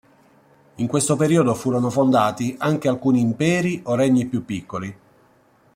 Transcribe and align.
In 0.77 0.87
questo 0.87 1.15
periodo 1.15 1.53
furono 1.53 1.91
fondati 1.91 2.55
anche 2.57 2.87
alcuni 2.87 3.19
imperi 3.19 3.81
o 3.85 3.93
regni 3.93 4.25
più 4.25 4.43
piccoli. 4.43 4.97